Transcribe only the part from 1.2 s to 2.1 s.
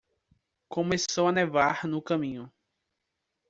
a nevar no